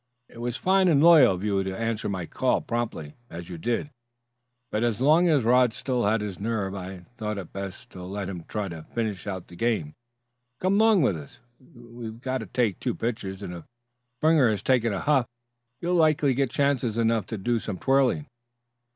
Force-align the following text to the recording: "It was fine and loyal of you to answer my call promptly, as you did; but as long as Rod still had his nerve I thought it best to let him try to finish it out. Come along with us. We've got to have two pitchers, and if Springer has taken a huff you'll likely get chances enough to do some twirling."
"It 0.27 0.39
was 0.41 0.57
fine 0.57 0.87
and 0.87 0.99
loyal 1.03 1.35
of 1.35 1.43
you 1.43 1.63
to 1.63 1.77
answer 1.77 2.09
my 2.09 2.25
call 2.25 2.59
promptly, 2.59 3.13
as 3.29 3.49
you 3.51 3.59
did; 3.59 3.91
but 4.71 4.83
as 4.83 4.99
long 4.99 5.27
as 5.27 5.43
Rod 5.43 5.73
still 5.73 6.05
had 6.05 6.21
his 6.21 6.39
nerve 6.39 6.73
I 6.73 7.05
thought 7.17 7.37
it 7.37 7.53
best 7.53 7.91
to 7.91 8.01
let 8.01 8.27
him 8.27 8.43
try 8.47 8.67
to 8.69 8.81
finish 8.81 9.27
it 9.27 9.29
out. 9.29 9.47
Come 9.55 9.93
along 10.73 11.03
with 11.03 11.17
us. 11.17 11.39
We've 11.71 12.19
got 12.19 12.39
to 12.39 12.49
have 12.63 12.79
two 12.79 12.95
pitchers, 12.95 13.43
and 13.43 13.53
if 13.53 13.63
Springer 14.17 14.49
has 14.49 14.63
taken 14.63 14.91
a 14.91 15.01
huff 15.01 15.27
you'll 15.81 15.93
likely 15.93 16.33
get 16.33 16.49
chances 16.49 16.97
enough 16.97 17.27
to 17.27 17.37
do 17.37 17.59
some 17.59 17.77
twirling." 17.77 18.25